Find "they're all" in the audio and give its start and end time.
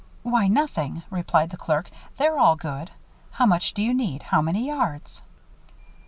2.17-2.55